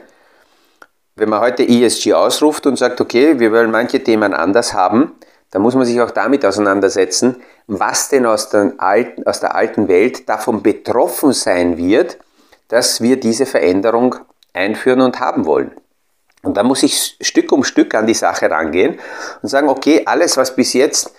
wenn 1.15 1.27
man 1.27 1.39
heute 1.39 1.67
ESG 1.67 2.13
ausruft 2.13 2.67
und 2.67 2.77
sagt, 2.77 3.01
okay, 3.01 3.39
wir 3.39 3.51
wollen 3.51 3.71
manche 3.71 4.03
Themen 4.03 4.35
anders 4.35 4.75
haben, 4.75 5.13
dann 5.49 5.63
muss 5.63 5.73
man 5.73 5.85
sich 5.85 5.99
auch 6.01 6.11
damit 6.11 6.45
auseinandersetzen, 6.45 7.41
was 7.65 8.09
denn 8.09 8.27
aus, 8.27 8.53
alten, 8.53 9.25
aus 9.25 9.39
der 9.39 9.55
alten 9.55 9.87
Welt 9.87 10.29
davon 10.29 10.61
betroffen 10.61 11.33
sein 11.33 11.79
wird, 11.79 12.19
dass 12.67 13.01
wir 13.01 13.19
diese 13.19 13.47
Veränderung 13.47 14.17
einführen 14.53 15.01
und 15.01 15.19
haben 15.19 15.47
wollen. 15.47 15.71
Und 16.43 16.57
da 16.57 16.61
muss 16.61 16.83
ich 16.83 17.17
Stück 17.21 17.51
um 17.51 17.63
Stück 17.63 17.95
an 17.95 18.05
die 18.05 18.13
Sache 18.13 18.51
rangehen 18.51 18.99
und 19.41 19.49
sagen, 19.49 19.67
okay, 19.67 20.03
alles, 20.05 20.37
was 20.37 20.55
bis 20.55 20.73
jetzt 20.73 21.15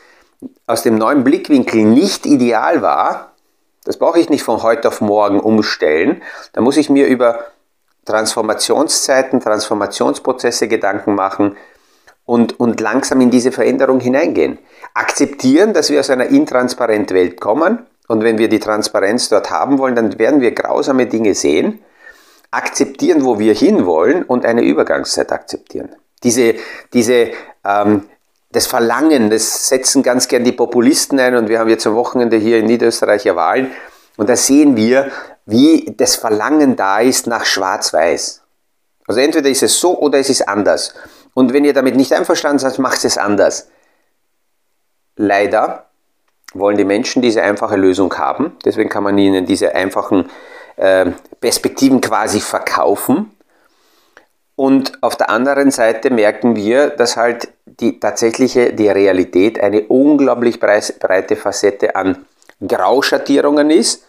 aus 0.68 0.84
dem 0.84 0.94
neuen 0.94 1.24
Blickwinkel 1.24 1.82
nicht 1.82 2.26
ideal 2.26 2.80
war, 2.80 3.31
das 3.84 3.96
brauche 3.96 4.20
ich 4.20 4.30
nicht 4.30 4.42
von 4.42 4.62
heute 4.62 4.88
auf 4.88 5.00
morgen 5.00 5.40
umstellen. 5.40 6.22
Da 6.52 6.60
muss 6.60 6.76
ich 6.76 6.90
mir 6.90 7.06
über 7.06 7.44
Transformationszeiten, 8.04 9.40
Transformationsprozesse 9.40 10.68
Gedanken 10.68 11.14
machen 11.14 11.56
und, 12.24 12.58
und 12.58 12.80
langsam 12.80 13.20
in 13.20 13.30
diese 13.30 13.52
Veränderung 13.52 14.00
hineingehen. 14.00 14.58
Akzeptieren, 14.94 15.72
dass 15.72 15.90
wir 15.90 16.00
aus 16.00 16.10
einer 16.10 16.26
intransparenten 16.26 17.16
Welt 17.16 17.40
kommen 17.40 17.86
und 18.08 18.22
wenn 18.22 18.38
wir 18.38 18.48
die 18.48 18.60
Transparenz 18.60 19.28
dort 19.28 19.50
haben 19.50 19.78
wollen, 19.78 19.94
dann 19.94 20.18
werden 20.18 20.40
wir 20.40 20.52
grausame 20.52 21.06
Dinge 21.06 21.34
sehen 21.34 21.80
akzeptieren, 22.52 23.24
wo 23.24 23.38
wir 23.38 23.54
hinwollen 23.54 24.22
und 24.22 24.44
eine 24.44 24.62
Übergangszeit 24.62 25.32
akzeptieren. 25.32 25.96
Diese, 26.22 26.54
diese, 26.92 27.30
ähm, 27.64 28.04
das 28.52 28.66
Verlangen, 28.66 29.30
das 29.30 29.68
setzen 29.68 30.02
ganz 30.02 30.28
gern 30.28 30.44
die 30.44 30.52
Populisten 30.52 31.18
ein 31.18 31.34
und 31.34 31.48
wir 31.48 31.58
haben 31.58 31.70
jetzt 31.70 31.86
am 31.86 31.94
Wochenende 31.94 32.36
hier 32.36 32.58
in 32.58 32.66
Niederösterreich 32.66 33.24
ja 33.24 33.34
Wahlen 33.34 33.70
und 34.16 34.28
da 34.28 34.36
sehen 34.36 34.76
wir, 34.76 35.10
wie 35.46 35.94
das 35.96 36.16
Verlangen 36.16 36.76
da 36.76 37.00
ist 37.00 37.26
nach 37.26 37.44
Schwarz-Weiß. 37.44 38.42
Also 39.06 39.20
entweder 39.20 39.48
ist 39.48 39.62
es 39.62 39.80
so 39.80 39.98
oder 39.98 40.18
es 40.18 40.30
ist 40.30 40.48
anders. 40.48 40.94
Und 41.34 41.52
wenn 41.52 41.64
ihr 41.64 41.72
damit 41.72 41.96
nicht 41.96 42.12
einverstanden 42.12 42.58
seid, 42.58 42.78
macht 42.78 43.04
es 43.04 43.18
anders. 43.18 43.68
Leider 45.16 45.86
wollen 46.54 46.76
die 46.76 46.84
Menschen 46.84 47.22
diese 47.22 47.42
einfache 47.42 47.76
Lösung 47.76 48.14
haben. 48.18 48.56
Deswegen 48.64 48.90
kann 48.90 49.02
man 49.02 49.16
ihnen 49.16 49.46
diese 49.46 49.74
einfachen 49.74 50.28
äh, 50.76 51.10
Perspektiven 51.40 52.00
quasi 52.00 52.40
verkaufen. 52.40 53.34
Und 54.54 55.02
auf 55.02 55.16
der 55.16 55.30
anderen 55.30 55.70
Seite 55.70 56.10
merken 56.10 56.54
wir, 56.54 56.90
dass 56.90 57.16
halt 57.16 57.48
die 57.82 58.00
tatsächliche, 58.00 58.72
die 58.72 58.88
Realität 58.88 59.60
eine 59.60 59.82
unglaublich 59.82 60.58
breite 60.60 61.36
Facette 61.36 61.96
an 61.96 62.24
Grauschattierungen 62.66 63.70
ist. 63.70 64.04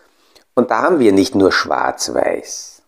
Und 0.53 0.71
da 0.71 0.83
haben 0.83 0.99
wir 0.99 1.11
nicht 1.11 1.35
nur 1.35 1.51
schwarz-weiß. 1.51 2.83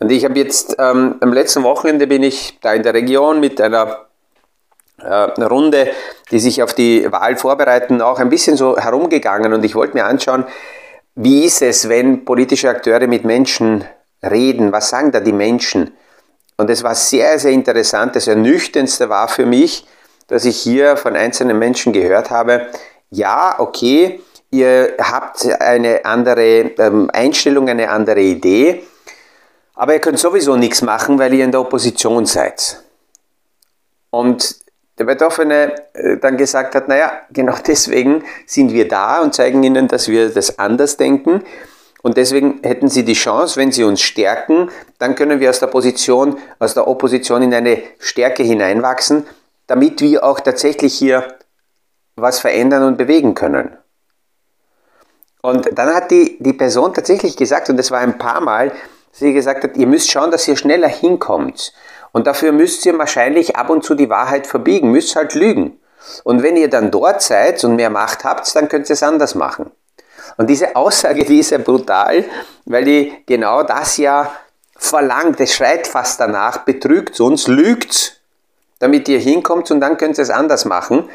Und 0.00 0.10
ich 0.10 0.24
habe 0.24 0.38
jetzt 0.38 0.76
ähm, 0.78 1.16
am 1.20 1.32
letzten 1.32 1.62
Wochenende 1.62 2.06
bin 2.06 2.22
ich 2.22 2.58
da 2.60 2.72
in 2.72 2.82
der 2.82 2.94
Region 2.94 3.40
mit 3.40 3.60
einer 3.60 4.06
äh, 4.98 5.42
Runde, 5.42 5.90
die 6.30 6.38
sich 6.38 6.62
auf 6.62 6.74
die 6.74 7.10
Wahl 7.12 7.36
vorbereiten, 7.36 8.00
auch 8.00 8.18
ein 8.18 8.30
bisschen 8.30 8.56
so 8.56 8.78
herumgegangen 8.78 9.52
und 9.52 9.64
ich 9.64 9.74
wollte 9.74 9.94
mir 9.94 10.04
anschauen, 10.04 10.44
wie 11.14 11.44
ist 11.44 11.62
es, 11.62 11.88
wenn 11.88 12.24
politische 12.24 12.68
Akteure 12.68 13.06
mit 13.06 13.24
Menschen 13.24 13.84
reden? 14.22 14.72
Was 14.72 14.88
sagen 14.88 15.12
da 15.12 15.20
die 15.20 15.32
Menschen? 15.32 15.92
Und 16.56 16.70
es 16.70 16.82
war 16.82 16.94
sehr, 16.94 17.38
sehr 17.38 17.52
interessant. 17.52 18.16
Das 18.16 18.26
Ernüchterndste 18.26 19.08
war 19.08 19.28
für 19.28 19.46
mich, 19.46 19.86
dass 20.26 20.44
ich 20.44 20.58
hier 20.58 20.96
von 20.96 21.16
einzelnen 21.16 21.58
Menschen 21.58 21.92
gehört 21.92 22.30
habe, 22.30 22.68
ja, 23.10 23.56
okay, 23.58 24.20
ihr 24.50 24.94
habt 25.00 25.46
eine 25.60 26.04
andere 26.04 26.72
ähm, 26.78 27.10
Einstellung, 27.12 27.68
eine 27.68 27.90
andere 27.90 28.20
Idee, 28.20 28.84
aber 29.74 29.94
ihr 29.94 30.00
könnt 30.00 30.18
sowieso 30.18 30.56
nichts 30.56 30.82
machen, 30.82 31.18
weil 31.18 31.34
ihr 31.34 31.44
in 31.44 31.50
der 31.50 31.60
Opposition 31.60 32.26
seid. 32.26 32.82
Und 34.10 34.56
der 34.98 35.04
Betroffene 35.04 35.74
äh, 35.94 36.18
dann 36.18 36.36
gesagt 36.36 36.74
hat, 36.74 36.88
naja, 36.88 37.12
genau 37.30 37.54
deswegen 37.66 38.24
sind 38.46 38.72
wir 38.72 38.86
da 38.88 39.22
und 39.22 39.34
zeigen 39.34 39.62
ihnen, 39.62 39.88
dass 39.88 40.08
wir 40.08 40.30
das 40.30 40.58
anders 40.58 40.96
denken. 40.96 41.42
Und 42.02 42.18
deswegen 42.18 42.60
hätten 42.62 42.88
sie 42.88 43.04
die 43.04 43.14
Chance, 43.14 43.58
wenn 43.58 43.72
sie 43.72 43.82
uns 43.82 44.02
stärken, 44.02 44.70
dann 44.98 45.14
können 45.14 45.40
wir 45.40 45.48
aus 45.48 45.58
der 45.58 45.68
Position, 45.68 46.38
aus 46.58 46.74
der 46.74 46.86
Opposition 46.86 47.42
in 47.42 47.54
eine 47.54 47.82
Stärke 47.98 48.42
hineinwachsen, 48.42 49.26
damit 49.66 50.00
wir 50.00 50.24
auch 50.24 50.40
tatsächlich 50.40 50.94
hier 50.94 51.26
was 52.16 52.38
verändern 52.40 52.84
und 52.84 52.96
bewegen 52.96 53.34
können. 53.34 53.76
Und 55.42 55.68
dann 55.76 55.94
hat 55.94 56.10
die, 56.10 56.38
die 56.40 56.52
Person 56.54 56.94
tatsächlich 56.94 57.36
gesagt, 57.36 57.68
und 57.68 57.76
das 57.76 57.90
war 57.90 58.00
ein 58.00 58.18
paar 58.18 58.40
Mal, 58.40 58.72
sie 59.12 59.32
gesagt 59.32 59.62
hat, 59.64 59.76
ihr 59.76 59.86
müsst 59.86 60.10
schauen, 60.10 60.30
dass 60.30 60.48
ihr 60.48 60.56
schneller 60.56 60.88
hinkommt. 60.88 61.72
Und 62.12 62.26
dafür 62.26 62.52
müsst 62.52 62.86
ihr 62.86 62.96
wahrscheinlich 62.96 63.56
ab 63.56 63.70
und 63.70 63.84
zu 63.84 63.94
die 63.94 64.08
Wahrheit 64.08 64.46
verbiegen, 64.46 64.90
müsst 64.90 65.16
halt 65.16 65.34
lügen. 65.34 65.78
Und 66.22 66.42
wenn 66.42 66.56
ihr 66.56 66.70
dann 66.70 66.90
dort 66.90 67.22
seid 67.22 67.62
und 67.64 67.76
mehr 67.76 67.90
Macht 67.90 68.24
habt, 68.24 68.54
dann 68.54 68.68
könnt 68.68 68.88
ihr 68.88 68.94
es 68.94 69.02
anders 69.02 69.34
machen. 69.34 69.70
Und 70.36 70.48
diese 70.48 70.76
Aussage, 70.76 71.24
die 71.24 71.40
ist 71.40 71.50
ja 71.50 71.58
brutal, 71.58 72.24
weil 72.64 72.84
die 72.84 73.12
genau 73.26 73.62
das 73.62 73.96
ja 73.96 74.32
verlangt. 74.76 75.40
Es 75.40 75.54
schreit 75.54 75.86
fast 75.86 76.20
danach, 76.20 76.58
betrügt 76.58 77.20
uns, 77.20 77.48
lügt, 77.48 78.20
damit 78.84 79.08
ihr 79.08 79.18
hinkommt 79.18 79.70
und 79.70 79.80
dann 79.80 79.96
könnt 79.96 80.18
ihr 80.18 80.22
es 80.22 80.28
anders 80.28 80.66
machen. 80.66 81.08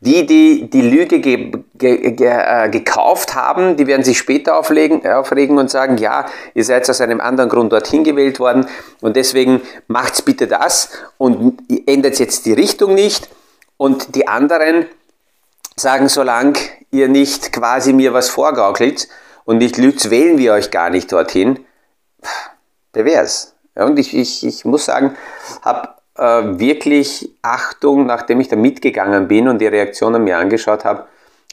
Die, 0.00 0.24
die 0.26 0.70
die 0.70 0.80
Lüge 0.80 1.20
ge, 1.20 1.52
ge, 1.74 2.10
ge, 2.12 2.26
äh, 2.26 2.70
gekauft 2.70 3.34
haben, 3.34 3.76
die 3.76 3.86
werden 3.86 4.02
sich 4.02 4.16
später 4.16 4.58
auflegen, 4.58 5.06
aufregen 5.06 5.58
und 5.58 5.70
sagen, 5.70 5.98
ja, 5.98 6.24
ihr 6.54 6.64
seid 6.64 6.88
aus 6.88 7.02
einem 7.02 7.20
anderen 7.20 7.50
Grund 7.50 7.70
dorthin 7.70 8.02
gewählt 8.02 8.40
worden 8.40 8.66
und 9.02 9.14
deswegen 9.14 9.60
macht's 9.88 10.22
bitte 10.22 10.46
das 10.46 10.88
und 11.18 11.62
ändert 11.86 12.18
jetzt 12.18 12.46
die 12.46 12.54
Richtung 12.54 12.94
nicht. 12.94 13.28
Und 13.76 14.16
die 14.16 14.26
anderen 14.26 14.86
sagen, 15.76 16.08
solange 16.08 16.54
ihr 16.90 17.08
nicht 17.08 17.52
quasi 17.52 17.92
mir 17.92 18.14
was 18.14 18.30
vorgaukelt 18.30 19.06
und 19.44 19.58
nicht 19.58 19.76
lügt, 19.76 20.10
wählen 20.10 20.38
wir 20.38 20.54
euch 20.54 20.70
gar 20.70 20.88
nicht 20.88 21.12
dorthin. 21.12 21.60
Wer 22.94 23.04
wär's? 23.04 23.54
Ja, 23.76 23.84
und 23.84 23.98
ich, 23.98 24.16
ich, 24.16 24.44
ich 24.44 24.64
muss 24.64 24.86
sagen, 24.86 25.14
habe 25.62 26.01
äh, 26.22 26.58
wirklich 26.60 27.30
Achtung, 27.42 28.06
nachdem 28.06 28.40
ich 28.40 28.48
da 28.48 28.54
mitgegangen 28.54 29.26
bin 29.26 29.48
und 29.48 29.58
die 29.58 29.66
Reaktionen 29.66 30.22
mir 30.22 30.38
angeschaut 30.38 30.84
habe, 30.84 31.06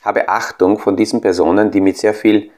habe 0.03 0.29
Achtung 0.29 0.77
von 0.77 0.95
diesen 0.95 1.21
Personen, 1.21 1.71
die 1.71 1.81
mit 1.81 1.97
sehr 1.97 2.13
viel 2.13 2.51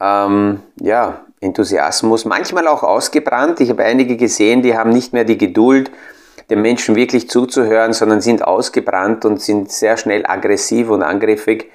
ähm, 0.00 0.60
ja, 0.78 1.24
Enthusiasmus, 1.40 2.26
manchmal 2.26 2.68
auch 2.68 2.82
ausgebrannt. 2.82 3.60
Ich 3.60 3.70
habe 3.70 3.84
einige 3.84 4.18
gesehen, 4.18 4.60
die 4.60 4.76
haben 4.76 4.90
nicht 4.90 5.14
mehr 5.14 5.24
die 5.24 5.38
Geduld, 5.38 5.90
den 6.50 6.60
Menschen 6.60 6.94
wirklich 6.94 7.30
zuzuhören, 7.30 7.94
sondern 7.94 8.20
sind 8.20 8.44
ausgebrannt 8.44 9.24
und 9.24 9.40
sind 9.40 9.72
sehr 9.72 9.96
schnell 9.96 10.26
aggressiv 10.26 10.90
und 10.90 11.02
angriffig. 11.02 11.70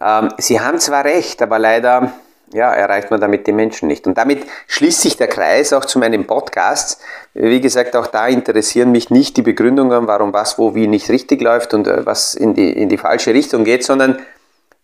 Ähm, 0.00 0.28
sie 0.38 0.60
haben 0.60 0.78
zwar 0.78 1.04
recht, 1.04 1.42
aber 1.42 1.58
leider 1.58 2.12
ja, 2.56 2.72
erreicht 2.72 3.10
man 3.10 3.20
damit 3.20 3.46
die 3.46 3.52
Menschen 3.52 3.86
nicht. 3.86 4.06
Und 4.06 4.18
damit 4.18 4.44
schließt 4.66 5.02
sich 5.02 5.16
der 5.16 5.28
Kreis 5.28 5.72
auch 5.72 5.84
zu 5.84 5.98
meinem 5.98 6.26
Podcast. 6.26 7.00
Wie 7.34 7.60
gesagt, 7.60 7.94
auch 7.94 8.06
da 8.06 8.26
interessieren 8.26 8.90
mich 8.90 9.10
nicht 9.10 9.36
die 9.36 9.42
Begründungen, 9.42 10.06
warum 10.06 10.32
was, 10.32 10.58
wo, 10.58 10.74
wie 10.74 10.86
nicht 10.86 11.10
richtig 11.10 11.40
läuft 11.42 11.74
und 11.74 11.86
äh, 11.86 12.04
was 12.04 12.34
in 12.34 12.54
die, 12.54 12.72
in 12.72 12.88
die 12.88 12.98
falsche 12.98 13.34
Richtung 13.34 13.64
geht, 13.64 13.84
sondern 13.84 14.18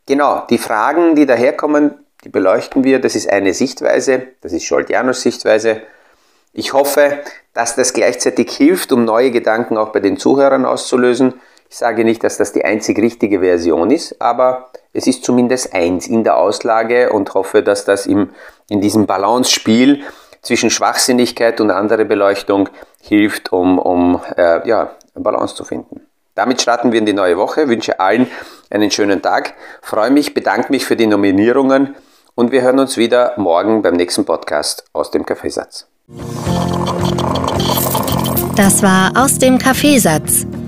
genau 0.07 0.45
die 0.49 0.59
Fragen, 0.59 1.17
die 1.17 1.27
daherkommen, 1.27 1.95
die 2.25 2.29
beleuchten 2.29 2.85
wir. 2.85 3.01
Das 3.01 3.17
ist 3.17 3.29
eine 3.29 3.55
Sichtweise, 3.55 4.29
das 4.43 4.53
ist 4.53 4.65
Scholt 4.65 4.91
Janus 4.91 5.23
Sichtweise. 5.23 5.83
Ich 6.53 6.75
hoffe, 6.75 7.21
dass 7.55 7.75
das 7.77 7.95
gleichzeitig 7.95 8.51
hilft, 8.51 8.93
um 8.93 9.07
neue 9.07 9.31
Gedanken 9.31 9.79
auch 9.79 9.89
bei 9.89 10.01
den 10.01 10.19
Zuhörern 10.19 10.67
auszulösen. 10.67 11.35
Ich 11.73 11.79
sage 11.79 12.05
nicht, 12.05 12.23
dass 12.23 12.37
das 12.37 12.53
die 12.53 12.67
einzig 12.67 12.99
richtige 12.99 13.41
Version 13.41 13.91
ist, 13.91 14.21
aber 14.21 14.69
es 14.93 15.07
ist 15.07 15.25
zumindest 15.25 15.73
eins 15.73 16.07
in 16.07 16.23
der 16.23 16.37
Auslage 16.37 17.11
und 17.11 17.33
hoffe, 17.33 17.63
dass 17.63 17.87
das 17.87 18.05
im, 18.05 18.29
in 18.69 18.83
diesem 18.83 19.07
Balance-Spiel 19.07 20.03
zwischen 20.43 20.69
Schwachsinnigkeit 20.69 21.63
und 21.63 21.71
andere 21.71 22.05
Beleuchtung 22.05 22.69
hilft, 23.01 23.55
um, 23.55 23.79
um 23.79 24.21
äh, 24.37 24.69
ja, 24.69 24.91
Balance 25.15 25.55
zu 25.55 25.65
finden. 25.65 26.03
Damit 26.35 26.61
starten 26.61 26.93
wir 26.93 26.99
in 26.99 27.07
die 27.07 27.15
neue 27.15 27.39
Woche. 27.39 27.67
Wünsche 27.69 27.99
allen 27.99 28.27
einen 28.69 28.91
schönen 28.91 29.23
Tag. 29.23 29.55
Freue 29.81 30.11
mich, 30.11 30.35
bedanke 30.35 30.71
mich 30.71 30.85
für 30.85 30.97
die 30.97 31.07
Nominierungen 31.07 31.97
und 32.35 32.53
wir 32.53 32.61
hören 32.61 32.81
uns 32.81 32.99
wieder 32.99 33.33
morgen 33.39 33.81
beim 33.81 33.95
nächsten 33.95 34.27
Podcast 34.27 34.85
aus 34.93 35.11
dem 35.11 35.25
Kaffeesatz. 35.25 35.87
Das 38.57 38.83
war 38.83 39.13
aus 39.17 39.39
dem 39.39 39.57
Kaffeesatz, 39.57 40.45